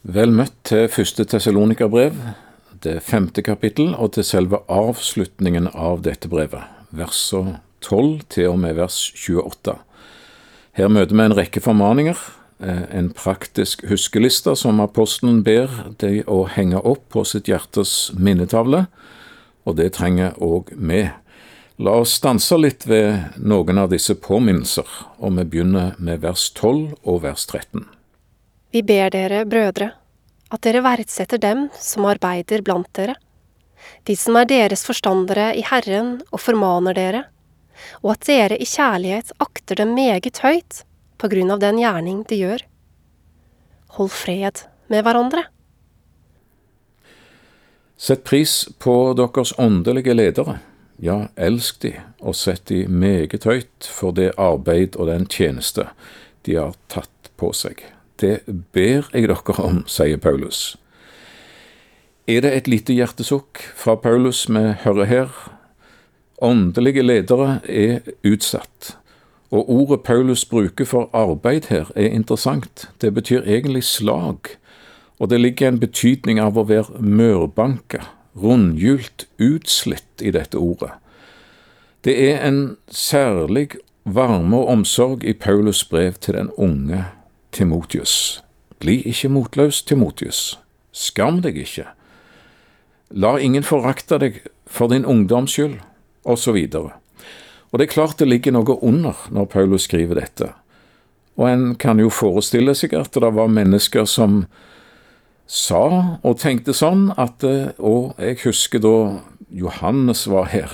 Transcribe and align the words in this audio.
Vel 0.00 0.30
møtt 0.32 0.54
til 0.64 0.86
første 0.88 1.26
Tessalonika-brev, 1.28 2.14
det 2.80 3.02
femte 3.04 3.42
kapittel, 3.44 3.90
og 3.92 4.14
til 4.14 4.24
selve 4.24 4.62
avslutningen 4.72 5.66
av 5.76 6.00
dette 6.06 6.30
brevet, 6.32 6.64
verser 6.96 7.58
12 7.84 8.22
til 8.32 8.48
og 8.54 8.56
med 8.62 8.78
vers 8.78 8.96
28. 9.12 9.74
Her 10.80 10.88
møter 10.88 11.12
vi 11.12 11.26
en 11.26 11.36
rekke 11.36 11.60
formaninger, 11.60 12.16
eh, 12.64 12.88
en 12.96 13.12
praktisk 13.12 13.84
huskeliste 13.90 14.56
som 14.56 14.80
apostelen 14.80 15.44
ber 15.44 15.68
de 15.98 16.24
å 16.24 16.48
henge 16.48 16.80
opp 16.80 17.10
på 17.12 17.26
sitt 17.28 17.52
hjertes 17.52 18.10
minnetavle, 18.16 18.86
og 19.66 19.76
det 19.76 19.92
trenger 20.00 20.32
òg 20.40 20.72
vi. 20.72 21.10
La 21.78 22.00
oss 22.00 22.16
stanse 22.16 22.56
litt 22.56 22.88
ved 22.88 23.36
noen 23.36 23.76
av 23.76 23.90
disse 23.90 24.14
påminnelser, 24.14 24.88
og 25.20 25.36
vi 25.36 25.44
begynner 25.44 25.92
med 25.98 26.22
vers 26.24 26.50
12 26.56 26.96
og 27.04 27.22
vers 27.22 27.44
13. 27.44 27.99
Vi 28.70 28.82
ber 28.86 29.10
dere, 29.10 29.42
brødre, 29.50 29.90
at 30.54 30.62
dere 30.62 30.82
verdsetter 30.84 31.40
dem 31.42 31.66
som 31.74 32.06
arbeider 32.06 32.62
blant 32.62 32.86
dere, 32.94 33.16
de 34.06 34.14
som 34.14 34.38
er 34.38 34.46
deres 34.46 34.84
forstandere 34.86 35.50
i 35.58 35.64
Herren 35.66 36.20
og 36.30 36.42
formaner 36.44 36.94
dere, 36.94 37.24
og 38.04 38.14
at 38.14 38.28
dere 38.28 38.60
i 38.60 38.68
kjærlighet 38.68 39.32
akter 39.42 39.80
dem 39.82 39.96
meget 39.96 40.38
høyt 40.44 40.84
på 41.18 41.32
grunn 41.32 41.50
av 41.50 41.62
den 41.64 41.80
gjerning 41.82 42.22
de 42.30 42.40
gjør. 42.44 42.64
Hold 43.98 44.14
fred 44.14 44.64
med 44.92 45.02
hverandre. 45.02 45.48
Sett 48.00 48.22
pris 48.24 48.68
på 48.78 49.12
deres 49.18 49.52
åndelige 49.58 50.14
ledere. 50.14 50.60
Ja, 51.02 51.24
elsk 51.36 51.82
de, 51.82 51.96
og 52.20 52.36
sett 52.36 52.68
de 52.70 52.84
meget 52.86 53.44
høyt 53.48 53.88
for 53.88 54.14
det 54.14 54.30
arbeid 54.38 54.94
og 54.96 55.10
den 55.10 55.26
tjeneste 55.26 55.90
de 56.46 56.60
har 56.60 56.76
tatt 56.92 57.32
på 57.40 57.50
seg. 57.56 57.82
Det 58.20 58.40
ber 58.72 59.08
jeg 59.14 59.28
dere 59.28 59.56
om, 59.64 59.82
sier 59.88 60.20
Paulus. 60.20 60.76
Er 62.28 62.44
det 62.44 62.52
et 62.54 62.68
lite 62.68 62.92
hjertesukk 62.92 63.62
fra 63.74 63.96
Paulus 63.96 64.44
vi 64.48 64.60
hører 64.84 65.08
her? 65.08 65.30
Åndelige 66.42 67.02
ledere 67.02 67.60
er 67.64 68.00
utsatt, 68.24 68.96
og 69.50 69.70
ordet 69.72 70.02
Paulus 70.04 70.44
bruker 70.44 70.84
for 70.84 71.08
arbeid 71.16 71.68
her 71.72 71.90
er 71.96 72.12
interessant. 72.12 72.88
Det 73.00 73.14
betyr 73.14 73.42
egentlig 73.42 73.84
slag, 73.84 74.52
og 75.18 75.30
det 75.30 75.40
ligger 75.40 75.68
en 75.68 75.80
betydning 75.80 76.40
av 76.40 76.56
å 76.56 76.64
være 76.68 77.00
mørbanka, 77.00 78.04
rundhjult, 78.36 79.26
utslitt 79.40 80.22
i 80.22 80.30
dette 80.30 80.60
ordet. 80.60 80.92
Det 82.04 82.14
er 82.30 82.44
en 82.46 82.76
særlig 82.88 83.80
varme 84.04 84.56
og 84.56 84.68
omsorg 84.76 85.24
i 85.24 85.32
Paulus 85.32 85.84
brev 85.84 86.14
til 86.20 86.38
den 86.38 86.52
unge 86.56 87.04
Timotius. 87.52 88.42
Bli 88.80 89.00
ikke 89.10 89.28
motløs, 89.28 89.82
Timotius. 89.82 90.58
Skam 90.92 91.40
deg 91.44 91.58
ikke. 91.60 91.86
La 93.10 93.36
ingen 93.42 93.66
forakte 93.66 94.18
deg 94.22 94.40
for 94.70 94.90
din 94.92 95.04
ungdoms 95.04 95.56
skyld, 95.56 95.80
osv. 96.24 96.56
Og, 96.78 96.90
og 97.70 97.78
det 97.78 97.88
er 97.88 97.94
klart 97.94 98.18
det 98.18 98.30
ligger 98.30 98.54
noe 98.54 98.78
under 98.80 99.18
når 99.34 99.50
Paulus 99.50 99.88
skriver 99.88 100.20
dette. 100.22 100.52
Og 101.40 101.48
en 101.48 101.74
kan 101.80 102.00
jo 102.00 102.10
forestille 102.12 102.74
seg 102.76 102.94
at 102.98 103.16
det 103.16 103.32
var 103.34 103.50
mennesker 103.50 104.06
som 104.08 104.44
sa 105.50 106.18
og 106.22 106.38
tenkte 106.38 106.70
sånn 106.76 107.08
at 107.18 107.42
Og 107.42 108.14
jeg 108.22 108.38
husker 108.44 108.78
da 108.78 108.94
Johannes 109.50 110.28
var 110.30 110.46
her, 110.52 110.70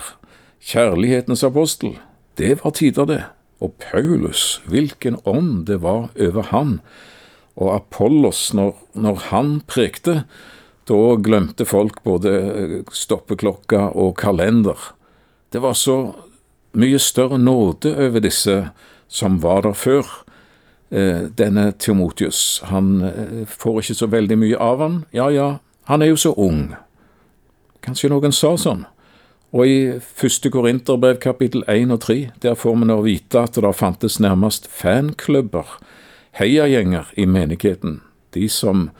kjærlighetens 0.60 1.44
apostel. 1.46 1.96
Det 2.36 2.58
var 2.60 2.74
tider, 2.76 3.06
det. 3.08 3.22
Og 3.64 3.72
Paulus, 3.80 4.60
hvilken 4.68 5.16
ånd 5.24 5.66
det 5.70 5.80
var 5.84 6.10
over 6.20 6.50
han. 6.52 6.80
Og 7.56 7.72
Apollos, 7.74 8.50
når, 8.54 8.74
når 8.92 9.22
han 9.30 9.60
prekte, 9.66 10.24
da 10.86 11.00
glemte 11.18 11.66
folk 11.66 12.02
både 12.04 12.32
eh, 12.32 12.76
stoppeklokka 12.92 13.88
og 13.96 14.14
kalender. 14.20 14.76
Det 15.50 15.62
var 15.64 15.74
så 15.74 16.14
mye 16.76 16.98
større 17.00 17.38
nåde 17.40 17.94
over 17.96 18.22
disse 18.22 18.58
som 19.08 19.40
var 19.42 19.64
der 19.64 19.74
før. 19.74 20.06
Eh, 20.90 21.32
denne 21.38 21.72
Timotius, 21.72 22.60
han 22.70 23.00
eh, 23.02 23.46
får 23.48 23.80
ikke 23.80 23.98
så 23.98 24.10
veldig 24.12 24.38
mye 24.38 24.58
av 24.60 24.84
han. 24.84 24.98
Ja 25.16 25.30
ja, 25.32 25.48
han 25.90 26.02
er 26.02 26.12
jo 26.12 26.20
så 26.20 26.34
ung. 26.36 26.76
Kanskje 27.82 28.12
noen 28.12 28.34
sa 28.34 28.52
sånn. 28.60 28.84
Og 29.54 29.68
i 29.68 29.76
første 30.00 30.50
Korinterbrev 30.50 31.20
kapittel 31.22 31.62
1 31.70 31.92
og 31.94 32.00
3, 32.02 32.16
der 32.42 32.54
får 32.58 32.74
vi 32.76 32.88
nå 32.88 32.96
vite 33.04 33.44
at 33.46 33.54
det 33.54 33.74
fantes 33.78 34.18
nærmest 34.20 34.66
fanklubber, 34.70 35.78
heiagjenger 36.40 37.12
i 37.16 37.24
menigheten. 37.24 38.00
De 38.34 38.48
som 38.48 38.90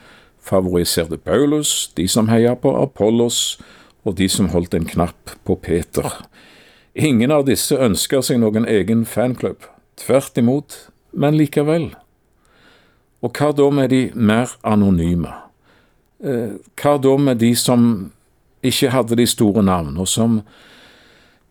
favoriserte 0.40 1.18
Paulus, 1.18 1.90
de 1.96 2.06
som 2.08 2.28
heia 2.28 2.54
på 2.54 2.72
Apollos, 2.82 3.58
og 4.04 4.16
de 4.18 4.28
som 4.30 4.48
holdt 4.48 4.74
en 4.74 4.86
knapp 4.86 5.34
på 5.44 5.58
Peter. 5.58 6.06
Ingen 6.94 7.34
av 7.34 7.44
disse 7.48 7.76
ønsker 7.76 8.22
seg 8.22 8.38
noen 8.40 8.68
egen 8.70 9.04
fanklubb. 9.04 9.66
Tvert 9.98 10.38
imot, 10.38 10.76
men 11.12 11.36
likevel. 11.36 11.90
Og 13.20 13.34
hva 13.34 13.50
da 13.56 13.66
med 13.74 13.90
de 13.90 14.02
mer 14.14 14.54
anonyme? 14.62 15.32
Eh, 16.22 16.54
hva 16.78 16.94
da 17.02 17.16
med 17.18 17.42
de 17.42 17.50
som 17.58 18.12
ikke 18.66 18.92
hadde 18.94 19.18
de 19.18 19.26
store 19.28 19.62
navn, 19.64 19.96
og 20.00 20.08
som 20.10 20.40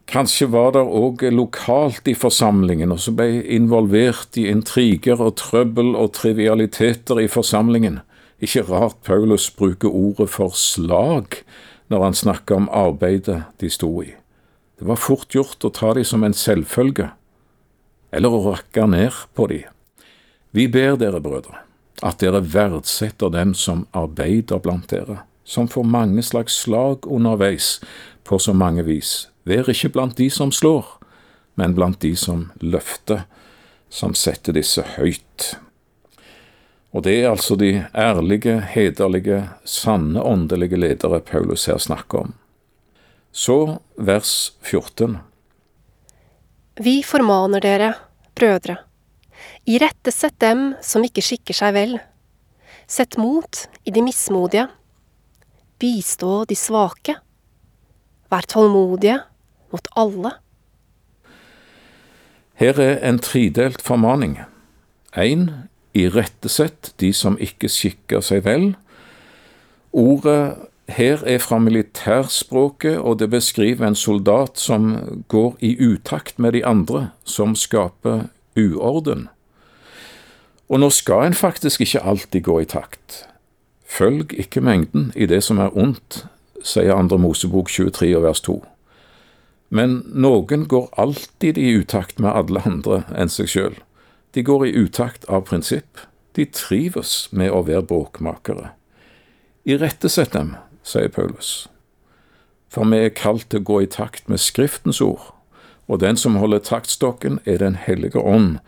kanskje 0.10 0.48
var 0.54 0.74
der 0.76 0.86
òg 0.86 1.24
lokalt 1.34 2.08
i 2.08 2.16
forsamlingen, 2.18 2.92
og 2.94 3.02
som 3.02 3.18
ble 3.18 3.42
involvert 3.56 4.38
i 4.38 4.48
intriger 4.52 5.22
og 5.22 5.38
trøbbel 5.42 5.96
og 5.98 6.14
trivialiteter 6.18 7.24
i 7.24 7.30
forsamlingen. 7.32 8.02
Ikke 8.44 8.66
rart 8.68 9.00
Paulus 9.06 9.50
bruker 9.50 9.90
ordet 9.90 10.30
for 10.30 10.54
slag 10.54 11.42
når 11.90 12.04
han 12.04 12.18
snakker 12.18 12.60
om 12.60 12.70
arbeidet 12.74 13.44
de 13.62 13.70
sto 13.72 13.92
i. 14.04 14.12
Det 14.76 14.88
var 14.90 15.00
fort 15.00 15.32
gjort 15.32 15.64
å 15.64 15.72
ta 15.72 15.94
de 15.96 16.04
som 16.04 16.24
en 16.26 16.36
selvfølge, 16.36 17.10
eller 18.12 18.34
å 18.34 18.44
rakke 18.52 18.88
ned 18.92 19.16
på 19.38 19.48
de. 19.52 19.62
Vi 20.56 20.68
ber 20.72 21.00
dere, 21.00 21.22
brødre, 21.24 21.62
at 22.04 22.20
dere 22.20 22.44
verdsetter 22.44 23.32
dem 23.32 23.54
som 23.56 23.86
arbeider 23.96 24.60
blant 24.64 24.92
dere 24.92 25.24
som 25.46 25.68
får 25.68 25.84
mange 25.84 26.24
slags 26.24 26.54
slag 26.66 27.08
underveis 27.08 27.80
på 28.24 28.40
så 28.40 28.54
mange 28.54 28.84
vis. 28.84 29.28
Vær 29.46 29.70
ikke 29.70 29.94
blant 29.94 30.18
de 30.18 30.30
som 30.34 30.52
slår, 30.52 30.86
men 31.56 31.76
blant 31.78 32.02
de 32.02 32.16
som 32.18 32.50
løfter, 32.60 33.28
som 33.90 34.16
setter 34.18 34.58
disse 34.58 34.82
høyt. 34.98 35.54
Og 36.96 37.04
det 37.06 37.14
er 37.20 37.30
altså 37.30 37.58
de 37.60 37.86
ærlige, 37.94 38.58
hederlige, 38.72 39.44
sanne 39.68 40.24
åndelige 40.24 40.80
ledere 40.80 41.20
Paulus 41.22 41.68
her 41.70 41.78
snakker 41.78 42.26
om. 42.26 42.34
Så 43.32 43.78
vers 43.96 44.56
14. 44.64 45.18
Vi 46.80 47.02
formaner 47.04 47.60
dere, 47.64 47.94
brødre, 48.36 48.78
irettesett 49.68 50.40
dem 50.40 50.74
som 50.82 51.04
ikke 51.04 51.24
skikker 51.24 51.56
seg 51.56 51.76
vel. 51.76 51.98
Sett 52.88 53.20
mot 53.20 53.66
i 53.84 53.92
de 53.92 54.04
mismodige 54.04 54.70
bistå 55.80 56.44
de 56.50 56.56
svake. 56.56 57.18
Vær 58.32 58.48
tålmodige 58.50 59.20
mot 59.72 59.88
alle. 59.96 60.32
Her 62.56 62.80
er 62.80 63.02
en 63.04 63.20
tredelt 63.20 63.82
formaning. 63.84 64.40
Én 65.18 65.50
irettesett 65.96 66.94
de 67.00 67.12
som 67.14 67.38
ikke 67.40 67.70
skikker 67.72 68.24
seg 68.24 68.46
vel. 68.48 68.74
Ordet 69.96 70.56
her 70.92 71.24
er 71.26 71.40
fra 71.42 71.60
militærspråket, 71.60 72.98
og 73.00 73.20
det 73.20 73.30
beskriver 73.30 73.88
en 73.88 73.96
soldat 73.96 74.60
som 74.60 75.24
går 75.28 75.56
i 75.60 75.76
utakt 75.80 76.40
med 76.40 76.54
de 76.54 76.66
andre, 76.66 77.10
som 77.24 77.56
skaper 77.56 78.28
uorden. 78.56 79.30
Og 80.70 80.80
nå 80.80 80.90
skal 80.90 81.28
en 81.28 81.38
faktisk 81.38 81.82
ikke 81.82 82.04
alltid 82.04 82.44
gå 82.44 82.60
i 82.60 82.70
takt. 82.70 83.26
Følg 83.96 84.34
ikke 84.34 84.60
mengden 84.62 85.12
i 85.16 85.28
det 85.30 85.40
som 85.46 85.60
er 85.64 85.76
ondt, 85.78 86.26
sier 86.66 86.98
andre 86.98 87.20
Mosebok 87.22 87.70
23 87.72 88.10
og 88.18 88.26
vers 88.26 88.42
2. 88.44 88.56
Men 89.76 90.02
noen 90.12 90.66
går 90.68 90.90
alltid 91.00 91.58
i 91.58 91.70
utakt 91.80 92.20
med 92.20 92.36
alle 92.36 92.64
andre 92.68 93.04
enn 93.16 93.32
seg 93.32 93.48
sjøl. 93.54 93.78
De 94.36 94.44
går 94.44 94.68
i 94.68 94.74
utakt 94.76 95.24
av 95.32 95.46
prinsipp. 95.48 96.04
De 96.36 96.44
trives 96.52 97.30
med 97.32 97.54
å 97.56 97.64
være 97.64 97.86
bråkmakere. 97.88 98.74
Irettesett 99.64 100.36
dem, 100.36 100.58
sier 100.84 101.08
Paulus. 101.08 101.70
For 102.68 102.84
vi 102.92 103.00
er 103.06 103.16
kalt 103.16 103.48
til 103.50 103.64
å 103.64 103.70
gå 103.70 103.82
i 103.86 103.92
takt 103.92 104.28
med 104.28 104.44
Skriftens 104.44 105.00
ord, 105.02 105.32
og 105.88 106.02
den 106.04 106.20
som 106.20 106.36
holder 106.42 106.60
taktstokken, 106.60 107.40
er 107.46 107.64
Den 107.64 107.76
hellige 107.80 108.20
ånd, 108.20 108.60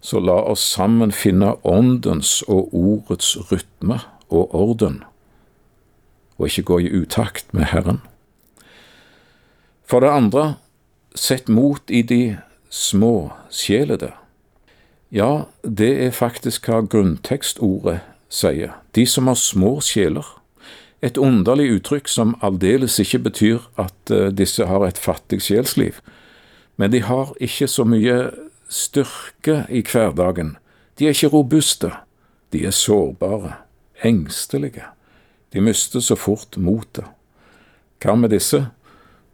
så 0.00 0.20
la 0.20 0.44
oss 0.46 0.62
sammen 0.62 1.10
finne 1.10 1.56
åndens 1.64 2.44
og 2.46 2.70
ordets 2.70 3.34
rytme 3.50 4.04
og 4.28 4.54
orden, 4.54 5.02
og 6.38 6.46
ikke 6.46 6.62
gå 6.62 6.78
i 6.78 6.92
utakt 7.02 7.54
med 7.54 7.70
Herren. 7.72 8.00
For 9.86 10.02
det 10.02 10.10
andre, 10.10 10.56
sett 11.14 11.48
mot 11.48 11.90
i 11.90 12.02
de 12.02 12.36
små 12.70 13.32
sjelede. 13.50 14.12
Ja, 15.10 15.46
det 15.62 15.92
er 16.02 16.10
faktisk 16.10 16.66
hva 16.66 16.82
grunntekstordet 16.82 18.00
sier, 18.28 18.74
de 18.92 19.06
som 19.06 19.30
har 19.30 19.38
små 19.38 19.78
sjeler. 19.80 20.26
Et 21.04 21.18
underlig 21.20 21.68
uttrykk 21.76 22.08
som 22.10 22.34
aldeles 22.42 22.98
ikke 22.98 23.22
betyr 23.28 23.62
at 23.78 24.10
eh, 24.10 24.32
disse 24.34 24.66
har 24.66 24.82
et 24.86 24.98
fattig 24.98 25.42
sjelsliv, 25.46 26.00
men 26.76 26.90
de 26.92 27.02
har 27.06 27.32
ikke 27.40 27.68
så 27.70 27.84
mye 27.86 28.16
styrke 28.68 29.62
i 29.70 29.84
hverdagen. 29.86 30.56
De 30.98 31.06
er 31.06 31.14
ikke 31.14 31.30
robuste. 31.32 31.92
De 32.52 32.64
er 32.66 32.74
sårbare, 32.74 33.54
engstelige. 34.04 34.84
De 35.52 35.60
mister 35.60 36.00
så 36.00 36.16
fort 36.16 36.56
motet. 36.56 37.04
Hva 38.02 38.14
med 38.14 38.30
disse? 38.30 38.66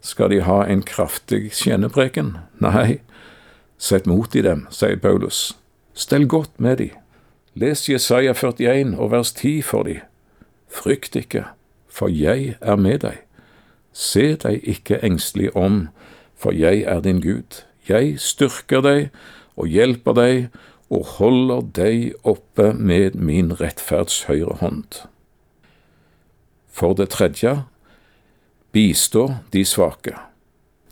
Skal 0.03 0.31
de 0.31 0.43
ha 0.43 0.63
en 0.67 0.83
kraftig 0.83 1.53
kjennepreken? 1.55 2.37
Nei, 2.63 3.01
sett 3.79 4.07
mot 4.07 4.35
i 4.35 4.43
dem, 4.43 4.67
sier 4.71 4.99
Paulus. 5.03 5.53
Stell 5.95 6.27
godt 6.27 6.61
med 6.61 6.79
de. 6.83 6.91
Les 7.55 7.89
Jesaja 7.89 8.33
41 8.33 8.97
og 8.99 9.11
vers 9.13 9.33
10 9.33 9.63
for 9.63 9.87
de. 9.87 10.01
Frykt 10.73 11.17
ikke, 11.17 11.45
for 11.89 12.09
jeg 12.09 12.57
er 12.61 12.77
med 12.81 13.03
deg. 13.05 13.21
Se 13.93 14.33
deg 14.41 14.63
ikke 14.65 15.03
engstelig 15.05 15.53
om, 15.57 15.89
for 16.35 16.57
jeg 16.57 16.83
er 16.89 17.03
din 17.05 17.21
Gud. 17.21 17.63
Jeg 17.89 18.17
styrker 18.21 18.81
deg 18.81 19.11
og 19.57 19.69
hjelper 19.69 20.17
deg 20.17 20.49
og 20.93 21.07
holder 21.17 21.63
deg 21.77 22.13
oppe 22.29 22.73
med 22.77 23.17
min 23.17 23.55
rettferds 23.61 24.27
høyre 24.29 24.59
hånd. 24.61 25.03
For 26.69 26.93
det 26.97 27.09
tredje, 27.17 27.63
bistå 28.73 29.29
de 29.53 29.65
svake, 29.65 30.15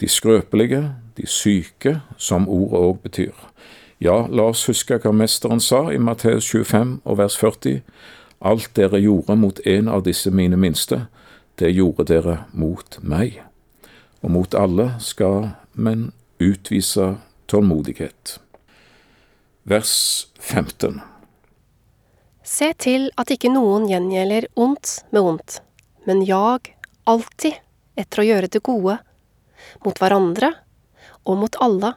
de 0.01 0.09
skrøpelige, 0.09 0.95
de 1.17 1.27
syke, 1.27 2.01
som 2.17 2.49
ordet 2.49 2.81
òg 2.81 2.99
betyr. 3.05 3.37
Ja, 4.01 4.25
la 4.33 4.49
oss 4.49 4.65
huske 4.69 4.97
hva 4.97 5.13
Mesteren 5.13 5.61
sa 5.61 5.91
i 5.93 6.01
Matteus 6.01 6.49
25 6.49 7.01
og 7.05 7.19
vers 7.21 7.37
40. 7.37 7.83
Alt 8.41 8.71
dere 8.77 9.01
gjorde 9.01 9.37
mot 9.37 9.61
en 9.69 9.89
av 9.93 10.07
disse 10.07 10.33
mine 10.33 10.57
minste, 10.57 11.05
det 11.61 11.75
gjorde 11.77 12.09
dere 12.09 12.39
mot 12.57 12.97
meg. 13.03 13.43
Og 14.25 14.33
mot 14.33 14.55
alle 14.57 14.95
skal 15.05 15.51
men 15.75 16.13
utvise 16.41 17.19
tålmodighet. 17.49 18.39
Vers 19.71 20.27
15 20.41 20.97
Se 22.43 22.73
til 22.83 23.05
at 23.21 23.31
ikke 23.31 23.53
noen 23.55 23.85
gjengjelder 23.87 24.49
ondt 24.59 24.97
med 25.15 25.21
ondt, 25.23 25.59
men 26.11 26.25
jag 26.27 26.73
alltid 27.07 27.61
etter 27.95 28.23
å 28.23 28.25
gjøre 28.27 28.49
det 28.51 28.63
gode, 28.67 28.97
mot 29.85 30.01
hverandre 30.03 30.51
og 31.23 31.39
mot 31.45 31.59
alle. 31.63 31.93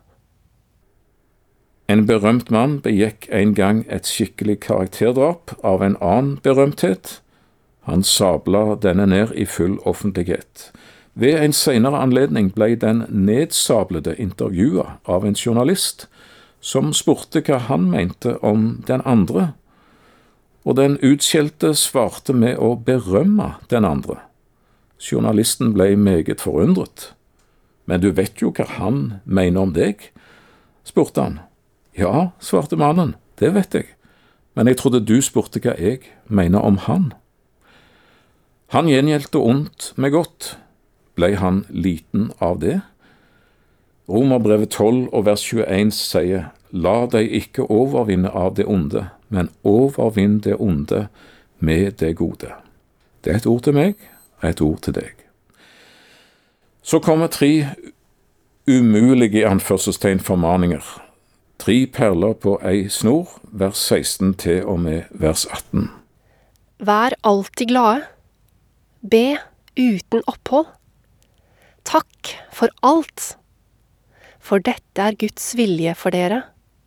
En 1.90 2.06
berømt 2.06 2.54
mann 2.54 2.78
begikk 2.86 3.25
en 3.34 3.56
gang 3.58 3.81
et 3.90 4.06
skikkelig 4.06 4.60
karakterdrap 4.68 5.56
av 5.66 5.81
en 5.81 5.98
annen 5.98 6.38
berømthet. 6.46 7.24
Han 7.90 8.06
sabla 8.06 8.75
denne 8.86 9.10
ned 9.10 9.34
i 9.34 9.50
full 9.50 9.80
offentlighet. 9.81 10.70
Ved 11.18 11.42
en 11.42 11.58
senere 11.58 12.06
anledning 12.06 12.54
ble 12.54 12.75
den 12.78 13.08
nedsablede 13.10 14.14
intervjua 14.22 15.00
av 15.10 15.25
en 15.25 15.34
journalist, 15.34 16.06
som 16.63 16.94
spurte 16.95 17.44
hva 17.44 17.60
han 17.68 17.89
mente 17.92 18.38
om 18.39 18.83
den 18.88 19.04
andre, 19.04 19.51
og 20.63 20.77
den 20.80 20.95
utskjelte 21.04 21.74
svarte 21.75 22.31
med 22.33 22.56
å 22.56 22.77
berømme 22.80 23.57
den 23.69 23.83
andre. 23.83 24.21
Journalisten 25.04 25.74
ble 25.75 25.92
meget 26.00 26.39
forundret. 26.39 27.12
Men 27.83 28.00
du 28.00 28.13
vet 28.15 28.39
jo 28.39 28.54
hva 28.56 28.63
han 28.80 29.19
mener 29.25 29.68
om 29.68 29.74
deg? 29.75 30.07
spurte 30.88 31.19
han. 31.19 31.36
Ja, 32.00 32.31
svarte 32.39 32.80
mannen, 32.80 33.15
det 33.39 33.51
vet 33.56 33.75
jeg, 33.75 33.89
men 34.56 34.68
jeg 34.71 34.80
trodde 34.80 35.04
du 35.04 35.19
spurte 35.21 35.60
hva 35.60 35.75
jeg 35.75 36.00
mener 36.27 36.63
om 36.63 36.80
han. 36.88 37.12
Han 38.74 38.88
gjengjeldte 38.89 39.38
ondt 39.38 39.92
med 40.01 40.15
godt. 40.15 40.56
Blei 41.13 41.36
han 41.38 41.62
liten 41.69 42.31
av 42.42 42.57
det? 42.63 42.80
Romerbrevet 44.10 44.70
12 44.70 45.10
og 45.14 45.26
vers 45.26 45.44
21 45.48 45.92
sier, 45.96 46.50
La 46.74 47.06
deg 47.06 47.30
ikke 47.30 47.68
overvinne 47.70 48.32
av 48.34 48.56
det 48.58 48.66
onde, 48.66 49.06
men 49.30 49.52
overvinn 49.64 50.40
det 50.42 50.58
onde 50.60 51.08
med 51.60 52.00
det 52.02 52.16
gode. 52.18 52.50
Det 53.24 53.32
er 53.32 53.38
et 53.40 53.48
ord 53.48 53.62
til 53.64 53.78
meg, 53.78 53.94
et 54.44 54.62
ord 54.62 54.82
til 54.84 54.98
deg. 54.98 55.14
Så 56.84 57.00
kommer 57.00 57.32
tre 57.32 57.70
umulige 58.68 59.48
anførselstegn 59.48 60.20
formaninger 60.20 60.84
Tre 61.64 61.86
perler 61.88 62.34
på 62.34 62.58
ei 62.66 62.90
snor, 62.92 63.38
vers 63.56 63.80
16 63.88 64.34
til 64.42 64.66
og 64.68 64.82
med 64.84 65.06
vers 65.12 65.46
18. 65.46 65.86
Vær 66.84 67.16
alltid 67.24 67.70
glade. 67.70 68.02
Be 69.00 69.38
uten 69.78 70.26
opphold. 70.28 70.68
Takk 71.88 72.34
for 72.52 72.74
alt. 72.84 73.38
For 74.44 74.60
dette 74.60 75.00
er 75.00 75.16
Guds 75.16 75.54
vilje 75.56 75.94
for 75.95 76.12
dere 76.12 76.42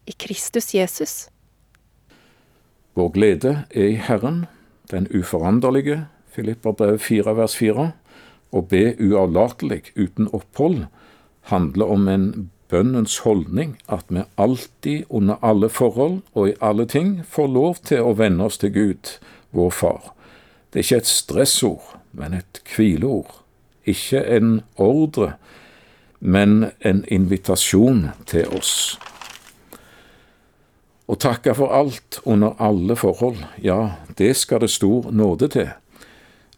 i 0.04 0.12
Kristus 0.12 0.74
Jesus. 0.76 1.14
Vår 2.96 3.08
glede 3.14 3.52
er 3.70 3.94
i 3.94 3.96
Herren, 3.96 4.44
den 4.92 5.08
uforanderlige, 5.08 6.04
Filipperbrev 6.36 6.98
4 7.00 7.32
vers 7.38 7.56
4, 7.56 7.86
Å 8.52 8.60
be 8.60 8.82
uavlatelig 9.00 9.94
uten 9.96 10.28
opphold 10.36 10.84
handler 11.48 11.90
om 11.92 12.06
en 12.08 12.28
bønnens 12.68 13.18
holdning 13.24 13.74
at 13.88 14.04
vi 14.12 14.22
alltid, 14.36 15.08
under 15.08 15.40
alle 15.42 15.68
forhold 15.72 16.20
og 16.34 16.50
i 16.50 16.54
alle 16.60 16.86
ting, 16.86 17.22
får 17.24 17.50
lov 17.56 17.82
til 17.88 18.04
å 18.04 18.14
venne 18.20 18.46
oss 18.46 18.60
til 18.60 18.72
Gud, 18.74 19.16
vår 19.56 19.72
Far. 19.72 20.12
Det 20.70 20.82
er 20.82 20.86
ikke 20.86 21.02
et 21.04 21.10
stressord, 21.10 21.92
men 22.12 22.36
et 22.36 22.60
hvileord. 22.68 23.40
Ikke 23.86 24.20
en 24.36 24.60
ordre, 24.76 25.36
men 26.26 26.70
en 26.80 27.04
invitasjon 27.06 28.08
til 28.26 28.48
oss. 28.56 28.96
Å 31.06 31.14
takke 31.22 31.54
for 31.54 31.70
alt 31.70 32.18
under 32.26 32.56
alle 32.58 32.96
forhold, 32.98 33.38
ja, 33.62 33.94
det 34.18 34.32
skal 34.34 34.64
det 34.64 34.72
stor 34.74 35.06
nåde 35.14 35.48
til. 35.54 35.70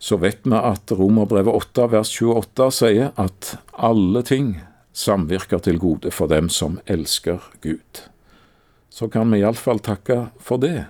Så 0.00 0.16
vet 0.22 0.46
vi 0.46 0.56
at 0.56 0.88
Romerbrevet 0.94 1.52
8 1.52 1.88
vers 1.92 2.14
28 2.16 2.70
sier 2.72 3.12
at 3.20 3.58
alle 3.76 4.22
ting 4.24 4.54
samvirker 4.96 5.60
til 5.60 5.76
gode 5.82 6.14
for 6.16 6.32
dem 6.32 6.48
som 6.48 6.80
elsker 6.86 7.42
Gud. 7.60 8.06
Så 8.88 9.10
kan 9.12 9.28
vi 9.34 9.42
iallfall 9.42 9.82
takke 9.84 10.30
for 10.40 10.62
det. 10.64 10.86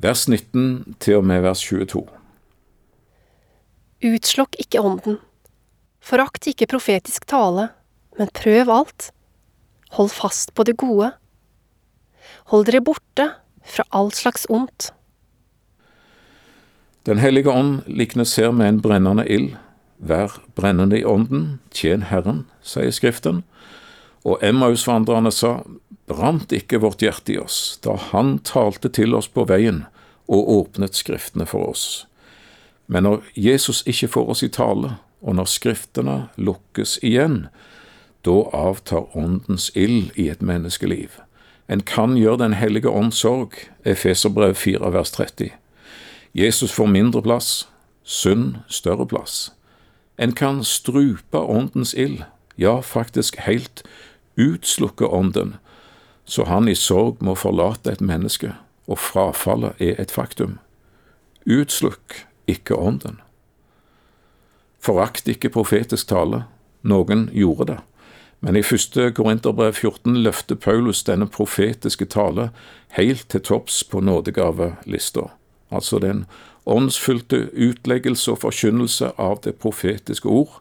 Vers 0.00 0.24
19 0.28 0.96
til 1.04 1.20
og 1.20 1.28
med 1.28 1.44
vers 1.44 1.60
22. 1.68 2.06
Utslokk 4.06 4.56
ikke 4.62 4.80
ånden. 4.80 5.20
Forakt 6.06 6.46
ikke 6.46 6.68
profetisk 6.70 7.26
tale, 7.26 7.70
men 8.18 8.30
prøv 8.30 8.70
alt. 8.70 9.10
Hold 9.98 10.12
fast 10.14 10.52
på 10.54 10.62
det 10.66 10.76
gode. 10.78 11.10
Hold 12.52 12.68
dere 12.68 12.84
borte 12.84 13.26
fra 13.66 13.86
all 13.90 14.12
slags 14.14 14.46
ondt. 14.50 14.92
Den 17.06 17.18
hellige 17.18 17.50
ånd 17.50 17.82
liknes 17.86 18.36
her 18.38 18.54
med 18.54 18.68
en 18.68 18.82
brennende 18.82 19.26
ild 19.30 19.54
Vær 19.96 20.34
brennende 20.54 20.98
i 20.98 21.04
ånden, 21.08 21.60
tjen 21.72 22.02
Herren, 22.10 22.42
sier 22.60 22.92
Skriften. 22.92 23.44
Og 24.28 24.42
Emmausvandrerne 24.44 25.32
sa, 25.32 25.62
brant 26.06 26.52
ikke 26.52 26.82
vårt 26.82 27.00
hjerte 27.00 27.32
i 27.32 27.38
oss 27.40 27.78
da 27.80 27.94
Han 28.10 28.36
talte 28.44 28.90
til 28.92 29.16
oss 29.16 29.30
på 29.32 29.46
veien 29.48 29.86
og 30.28 30.50
åpnet 30.58 30.98
Skriftene 30.98 31.46
for 31.48 31.70
oss. 31.70 32.04
Men 32.86 33.08
når 33.08 33.24
Jesus 33.34 33.80
ikke 33.88 34.10
får 34.12 34.34
oss 34.34 34.44
i 34.44 34.52
tale, 34.52 34.98
og 35.22 35.34
når 35.34 35.48
Skriftene 35.50 36.16
lukkes 36.36 36.98
igjen, 37.02 37.46
da 38.26 38.36
avtar 38.52 39.16
Åndens 39.16 39.70
ild 39.74 40.10
i 40.14 40.28
et 40.28 40.42
menneskeliv. 40.42 41.20
En 41.68 41.80
kan 41.80 42.16
gjøre 42.16 42.38
Den 42.38 42.54
hellige 42.54 42.90
ånd 42.90 43.12
sorg, 43.12 43.52
Efeserbrev 43.84 44.54
4 44.54 44.92
vers 44.92 45.10
30. 45.10 45.50
Jesus 46.34 46.72
får 46.72 46.86
mindre 46.86 47.22
plass, 47.22 47.68
synd 48.02 48.54
større 48.68 49.06
plass. 49.06 49.52
En 50.18 50.32
kan 50.32 50.64
strupe 50.64 51.38
åndens 51.38 51.94
ild, 51.94 52.22
ja, 52.58 52.80
faktisk 52.80 53.36
helt 53.36 53.82
utslukke 54.36 55.06
ånden, 55.06 55.56
så 56.24 56.44
han 56.44 56.68
i 56.68 56.74
sorg 56.74 57.16
må 57.20 57.34
forlate 57.34 57.92
et 57.92 58.00
menneske, 58.00 58.52
og 58.86 58.98
frafallet 58.98 59.74
er 59.80 60.00
et 60.00 60.10
faktum. 60.10 60.58
Utslukk 61.46 62.26
ikke 62.46 62.76
ånden. 62.76 63.20
Forakt 64.86 65.26
ikke 65.26 65.50
profetisk 65.50 66.12
tale, 66.12 66.44
noen 66.86 67.26
gjorde 67.34 67.64
det, 67.72 67.78
men 68.44 68.54
i 68.54 68.62
første 68.62 69.08
Korinterbrev 69.16 69.72
14 69.74 70.20
løfter 70.22 70.58
Paulus 70.62 71.00
denne 71.08 71.26
profetiske 71.26 72.06
tale 72.12 72.50
helt 72.94 73.24
til 73.32 73.42
topps 73.42 73.80
på 73.90 74.02
nådegavelista, 74.04 75.24
altså 75.74 75.98
den 76.04 76.26
åndsfylte 76.66 77.48
utleggelse 77.50 78.36
og 78.36 78.44
forkynnelse 78.44 79.10
av 79.18 79.40
det 79.42 79.56
profetiske 79.58 80.30
ord, 80.30 80.60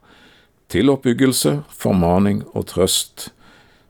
til 0.73 0.89
oppbyggelse, 0.89 1.59
formaning 1.69 2.41
og 2.57 2.65
trøst, 2.73 3.29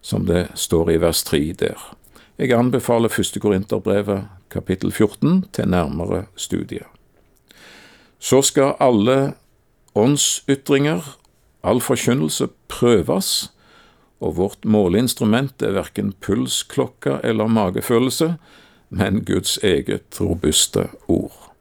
som 0.02 0.28
det 0.28 0.50
står 0.60 0.92
i 0.92 1.00
vers 1.00 1.24
3 1.24 1.40
der. 1.64 1.80
Jeg 2.36 2.52
anbefaler 2.52 3.08
første 3.08 3.40
Korinterbrevet 3.40 4.28
kapittel 4.52 4.92
14 4.92 5.46
til 5.56 5.72
nærmere 5.72 6.26
studier. 6.36 6.92
Så 8.20 8.42
skal 8.42 8.76
alle 8.84 9.36
åndsytringer, 9.96 11.04
all 11.64 11.82
forkynnelse, 11.82 12.48
prøves, 12.68 13.52
og 14.24 14.38
vårt 14.38 14.66
måleinstrument 14.66 15.62
er 15.64 15.76
verken 15.76 16.14
pulsklokka 16.24 17.20
eller 17.24 17.52
magefølelse, 17.52 18.36
men 18.90 19.24
Guds 19.26 19.58
eget 19.64 20.20
robuste 20.22 20.88
ord. 21.08 21.52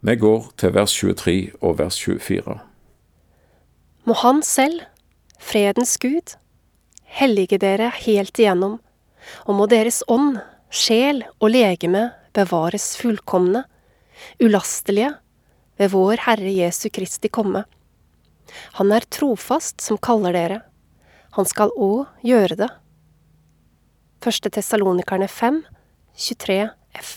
Vi 0.00 0.14
går 0.16 0.52
til 0.56 0.74
vers 0.74 0.92
23 0.94 1.50
og 1.60 1.78
vers 1.78 1.98
24. 2.00 2.58
Må 4.06 4.14
Han 4.22 4.42
selv, 4.42 4.80
fredens 5.40 5.98
Gud, 5.98 6.36
hellige 7.02 7.58
dere 7.58 7.90
helt 8.04 8.38
igjennom, 8.38 8.78
og 9.44 9.58
må 9.58 9.66
deres 9.66 10.04
ånd, 10.08 10.38
sjel 10.70 11.24
og 11.40 11.50
legeme 11.50 12.10
bevares 12.36 12.94
fullkomne, 13.00 13.64
ulastelige, 14.40 15.16
ved 15.78 15.92
vår 15.94 16.24
Herre 16.26 16.52
Jesu 16.52 16.88
Kristi 16.90 17.30
komme. 17.30 17.64
Han 18.78 18.92
er 18.92 19.06
trofast 19.10 19.82
som 19.84 20.00
kaller 20.00 20.34
dere. 20.34 20.60
Han 21.36 21.46
skal 21.46 21.72
òg 21.76 22.08
gjøre 22.26 22.58
det. 22.58 22.70
1. 24.24 24.50
Tessalonikerne 24.52 25.28
5, 25.30 25.62
23 26.16 26.58
f. 26.98 27.12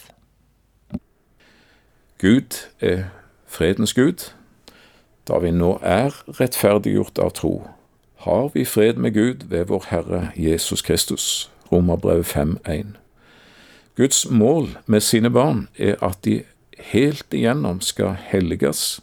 Gud 2.21 2.59
er 2.79 3.07
fredens 3.49 3.93
Gud. 3.97 4.29
Da 5.25 5.39
vi 5.41 5.51
nå 5.53 5.77
er 5.81 6.13
rettferdiggjort 6.37 7.17
av 7.21 7.33
tro, 7.37 7.53
har 8.25 8.51
vi 8.53 8.65
fred 8.65 8.99
med 9.01 9.15
Gud 9.17 9.47
ved 9.49 9.71
vår 9.71 9.87
Herre 9.89 10.21
Jesus 10.37 10.81
Kristus. 10.85 11.49
Romerbrevet 11.71 12.25
5.1. 12.35 12.97
Guds 13.97 14.29
mål 14.29 14.77
med 14.85 15.01
sine 15.01 15.29
barn 15.29 15.67
er 15.77 15.95
at 16.03 16.21
de 16.25 16.43
helt 16.91 17.33
igjennom 17.33 17.81
skal 17.81 18.17
helliges 18.31 19.01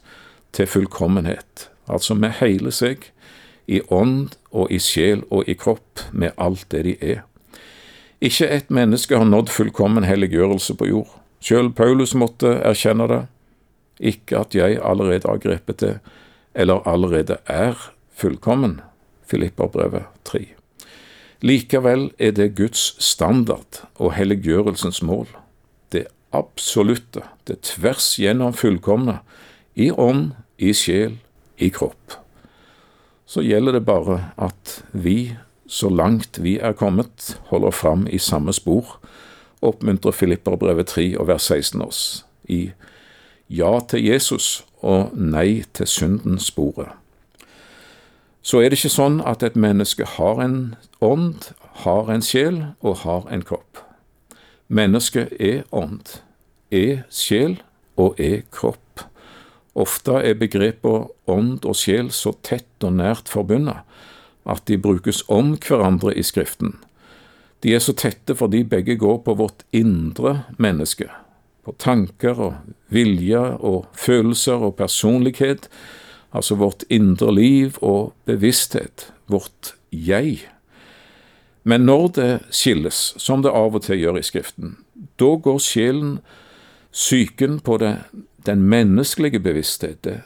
til 0.55 0.67
fullkommenhet, 0.67 1.69
altså 1.87 2.15
med 2.15 2.37
hele 2.39 2.71
seg, 2.75 3.09
i 3.69 3.81
ånd 3.93 4.33
og 4.49 4.71
i 4.73 4.79
sjel 4.81 5.21
og 5.29 5.49
i 5.49 5.53
kropp, 5.53 6.07
med 6.11 6.33
alt 6.41 6.65
det 6.73 6.83
de 6.87 6.95
er. 7.01 7.23
Ikke 8.19 8.49
ett 8.49 8.71
menneske 8.73 9.15
har 9.15 9.29
nådd 9.29 9.51
fullkommen 9.53 10.03
helliggjørelse 10.03 10.75
på 10.75 10.89
jord. 10.89 11.11
Sjøl 11.39 11.69
Paulus 11.71 12.15
måtte 12.17 12.57
erkjenne 12.67 13.07
det. 13.07 13.21
Ikke 13.99 14.41
at 14.41 14.55
jeg 14.55 14.79
allerede 14.83 15.29
har 15.29 15.39
grepet 15.39 15.79
det, 15.79 15.93
eller 16.53 16.83
allerede 16.87 17.37
er 17.47 17.77
fullkommen. 18.11 18.79
Filipperbrevet 19.29 20.09
3. 20.27 20.47
Likevel 21.45 22.09
er 22.19 22.33
det 22.35 22.55
Guds 22.57 22.97
standard 23.03 23.83
og 23.95 24.15
helliggjørelsens 24.17 24.99
mål. 25.05 25.29
Absolutte, 26.31 27.23
det 27.47 27.61
tvers 27.65 28.13
gjennom 28.21 28.53
fullkomne, 28.53 29.19
i 29.75 29.89
ånd, 29.91 30.33
i 30.57 30.73
sjel, 30.73 31.17
i 31.57 31.69
kropp. 31.73 32.19
Så 33.25 33.41
gjelder 33.45 33.77
det 33.77 33.85
bare 33.85 34.19
at 34.37 34.79
vi, 34.91 35.35
så 35.69 35.89
langt 35.89 36.41
vi 36.41 36.57
er 36.57 36.77
kommet, 36.77 37.37
holder 37.49 37.73
fram 37.73 38.07
i 38.09 38.17
samme 38.17 38.53
spor, 38.53 38.97
oppmuntrer 39.61 40.15
Filipperbrevet 40.15 40.87
3 40.87 41.11
og 41.19 41.27
vers 41.29 41.49
16 41.49 41.81
oss 41.83 42.01
i 42.49 42.71
ja 43.49 43.79
til 43.89 44.05
Jesus 44.05 44.63
og 44.85 45.13
nei 45.17 45.63
til 45.73 45.89
synden-sporet. 45.89 46.93
Så 48.41 48.61
er 48.61 48.71
det 48.71 48.79
ikke 48.79 48.93
sånn 48.93 49.19
at 49.27 49.43
et 49.43 49.57
menneske 49.59 50.05
har 50.15 50.39
en 50.41 50.75
ånd, 51.03 51.51
har 51.83 52.09
en 52.09 52.23
sjel 52.23 52.61
og 52.79 53.01
har 53.03 53.27
en 53.33 53.43
kropp. 53.45 53.83
Mennesket 54.69 55.33
er 55.41 55.63
ånd, 55.73 56.19
er 56.69 57.01
sjel 57.09 57.55
og 57.97 58.19
er 58.21 58.43
kropp. 58.53 59.01
Ofte 59.73 60.19
er 60.21 60.37
begrepene 60.37 61.07
ånd 61.29 61.65
og 61.65 61.77
sjel 61.77 62.11
så 62.13 62.35
tett 62.45 62.85
og 62.85 62.93
nært 62.99 63.31
forbundet 63.31 63.81
at 64.49 64.61
de 64.69 64.77
brukes 64.81 65.23
om 65.29 65.55
hverandre 65.57 66.13
i 66.13 66.23
Skriften. 66.25 66.75
De 67.65 67.73
er 67.75 67.81
så 67.83 67.95
tette 67.97 68.35
fordi 68.37 68.61
begge 68.63 68.95
går 69.01 69.19
på 69.25 69.35
vårt 69.41 69.65
indre 69.75 70.45
menneske, 70.61 71.09
på 71.65 71.73
tanker 71.81 72.37
og 72.37 72.53
vilje 72.93 73.41
og 73.57 73.89
følelser 73.97 74.69
og 74.69 74.77
personlighet, 74.77 75.65
altså 76.31 76.55
vårt 76.61 76.85
indre 76.89 77.33
liv 77.35 77.81
og 77.81 78.13
bevissthet, 78.29 79.09
vårt 79.27 79.73
jeg. 79.91 80.45
Men 81.63 81.85
når 81.85 82.07
det 82.15 82.39
skilles, 82.55 83.13
som 83.17 83.43
det 83.43 83.51
av 83.51 83.75
og 83.75 83.83
til 83.83 83.99
gjør 83.99 84.19
i 84.19 84.25
Skriften, 84.25 84.77
da 85.19 85.35
går 85.35 85.59
sjelen 85.63 86.19
syken 86.91 87.59
på 87.59 87.77
det, 87.77 87.97
den 88.47 88.63
menneskelige 88.71 89.39
bevissthet, 89.43 90.03
det, 90.03 90.21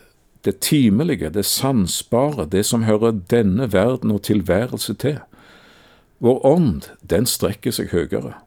det 0.45 0.59
timelige, 0.59 1.29
det 1.29 1.45
sansbare, 1.45 2.45
det 2.45 2.65
som 2.65 2.83
hører 2.83 3.11
denne 3.31 3.71
verden 3.73 4.11
og 4.11 4.23
tilværelse 4.27 4.93
til. 4.93 5.19
Vår 6.23 6.45
ånd, 6.45 6.87
den 7.01 7.25
strekker 7.25 7.73
seg 7.73 7.91
høyere, 7.91 8.37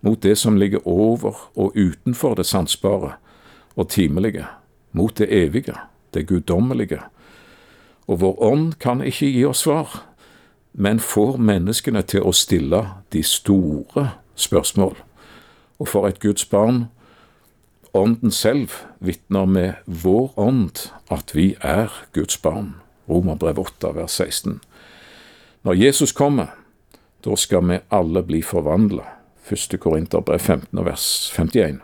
mot 0.00 0.22
det 0.22 0.36
som 0.38 0.56
ligger 0.58 0.86
over 0.88 1.36
og 1.54 1.76
utenfor 1.76 2.34
det 2.38 2.46
sansbare 2.48 3.16
og 3.76 3.90
timelige, 3.92 4.46
mot 4.92 5.14
det 5.18 5.28
evige, 5.30 5.76
det 6.14 6.26
guddommelige. 6.26 7.02
Og 8.08 8.20
vår 8.20 8.42
ånd 8.42 8.72
kan 8.80 9.04
ikke 9.04 9.28
gi 9.30 9.44
oss 9.46 9.62
svar, 9.66 10.00
men 10.80 11.00
får 11.00 11.36
menneskene 11.36 12.00
til 12.08 12.24
å 12.24 12.32
stille 12.32 12.78
de 13.12 13.20
store 13.26 14.06
spørsmål. 14.40 14.94
Og 15.76 15.88
for 15.92 16.08
et 16.08 16.20
Guds 16.22 16.46
barn, 16.48 16.86
ånden 17.92 18.32
selv 18.32 18.78
vitner 19.04 19.44
med 19.44 19.82
vår 19.84 20.32
ånd 20.40 20.86
at 21.12 21.34
vi 21.36 21.52
er 21.60 21.92
Guds 22.16 22.38
barn. 22.40 22.78
Romerbrev 23.10 23.60
8, 23.60 23.92
vers 23.98 24.16
16. 24.16 24.60
Når 25.68 25.76
Jesus 25.76 26.16
kommer, 26.16 26.54
da 27.24 27.36
skal 27.36 27.66
vi 27.68 27.82
alle 27.92 28.24
bli 28.24 28.40
forvandla. 28.40 29.04
1. 29.52 29.76
Korinterbrev 29.82 30.40
15 30.40 30.84
vers 30.86 31.06
51. 31.36 31.82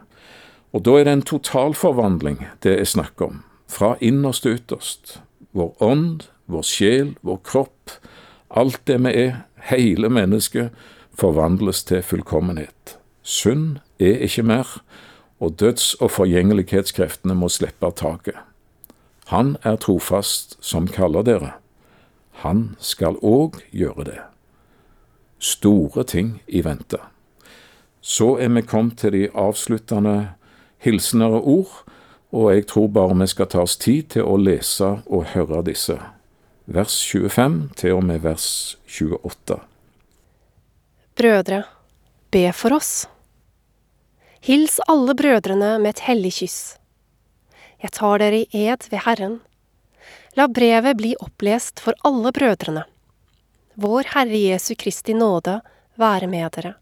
Og 0.73 0.85
da 0.89 0.97
er 0.97 1.05
det 1.05 1.17
en 1.19 1.29
totalforvandling 1.35 2.47
det 2.65 2.79
er 2.81 2.89
snakk 2.89 3.21
om, 3.21 3.43
fra 3.69 3.97
innerst 4.01 4.47
til 4.47 4.57
ytterst. 4.57 5.19
Vår 5.53 5.77
ånd, 5.85 6.31
vår 6.49 6.65
sjel, 6.65 7.17
vår 7.21 7.43
kropp, 7.45 7.99
alt 8.57 8.81
det 8.87 8.99
vi 9.05 9.13
er, 9.27 9.43
hele 9.71 10.09
mennesket, 10.09 10.71
forvandles 11.15 11.85
til 11.85 12.03
fullkommenhet. 12.03 12.99
Synd 13.23 13.79
er 13.99 14.23
ikke 14.27 14.43
mer, 14.43 14.83
og 15.41 15.61
døds- 15.61 15.95
og 16.01 16.11
forgjengelighetskreftene 16.11 17.35
må 17.35 17.49
slippe 17.49 17.91
taket. 17.97 18.39
Han 19.27 19.57
er 19.63 19.77
trofast 19.77 20.57
som 20.61 20.87
kaller 20.89 21.23
dere. 21.23 21.53
Han 22.45 22.77
skal 22.79 23.19
òg 23.23 23.61
gjøre 23.73 24.05
det 24.05 24.21
store 25.39 26.05
ting 26.05 26.43
i 26.47 26.65
vente. 26.65 26.99
Så 28.01 28.37
er 28.39 28.49
vi 28.49 28.63
kommet 28.63 28.99
til 28.99 29.13
de 29.13 29.29
avsluttende 29.35 30.29
og 31.21 31.49
ord, 31.49 31.85
og 32.33 32.55
jeg 32.55 32.67
tror 32.67 32.89
bare 32.89 33.19
vi 33.19 33.27
skal 33.27 33.47
ta 33.47 33.65
oss 33.65 33.77
tid 33.77 34.03
til 34.03 34.23
å 34.23 34.37
lese 34.37 35.01
og 35.07 35.25
høre 35.35 35.63
disse. 35.67 35.99
Vers 36.67 36.99
25 37.07 37.69
til 37.79 37.93
og 37.95 38.01
med 38.03 38.25
vers 38.25 38.75
28. 38.91 39.61
Brødre, 41.15 41.61
be 42.35 42.49
for 42.51 42.75
oss. 42.75 43.05
Hils 44.43 44.81
alle 44.91 45.15
brødrene 45.15 45.77
med 45.79 45.95
et 45.95 46.03
hellig 46.09 46.33
kyss. 46.41 46.57
Jeg 47.79 47.95
tar 47.95 48.19
dere 48.19 48.41
i 48.43 48.65
ed 48.67 48.89
ved 48.91 49.05
Herren. 49.05 49.37
La 50.35 50.49
brevet 50.51 50.99
bli 50.99 51.13
opplest 51.23 51.79
for 51.79 51.95
alle 52.03 52.35
brødrene. 52.35 52.83
Vår 53.79 54.11
Herre 54.17 54.43
Jesu 54.49 54.75
Kristi 54.75 55.15
nåde 55.15 55.61
være 55.95 56.27
med 56.27 56.51
dere. 56.59 56.75